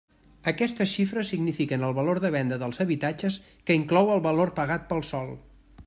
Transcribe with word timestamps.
Aquestes 0.51 0.93
xifres 0.93 1.27
signifiquen 1.33 1.85
el 1.89 1.93
valor 1.99 2.21
de 2.25 2.31
venda 2.37 2.59
dels 2.63 2.83
habitatges 2.87 3.39
que 3.69 3.79
inclou 3.81 4.11
el 4.15 4.25
valor 4.29 4.55
pagat 4.63 4.91
pel 4.93 5.07
sòl. 5.13 5.33